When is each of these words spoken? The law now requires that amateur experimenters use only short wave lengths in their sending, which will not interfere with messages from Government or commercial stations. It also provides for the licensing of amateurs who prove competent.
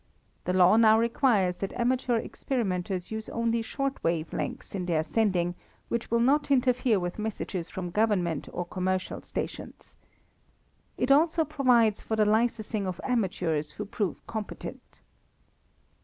The 0.45 0.53
law 0.53 0.77
now 0.77 0.97
requires 0.97 1.57
that 1.57 1.73
amateur 1.79 2.17
experimenters 2.17 3.11
use 3.11 3.29
only 3.29 3.61
short 3.61 4.03
wave 4.03 4.33
lengths 4.33 4.73
in 4.73 4.87
their 4.87 5.03
sending, 5.03 5.53
which 5.89 6.09
will 6.09 6.19
not 6.19 6.49
interfere 6.49 6.99
with 6.99 7.19
messages 7.19 7.69
from 7.69 7.91
Government 7.91 8.49
or 8.51 8.65
commercial 8.65 9.21
stations. 9.21 9.97
It 10.97 11.11
also 11.11 11.45
provides 11.45 12.01
for 12.01 12.15
the 12.15 12.25
licensing 12.25 12.87
of 12.87 12.99
amateurs 13.03 13.73
who 13.73 13.85
prove 13.85 14.25
competent. 14.25 15.01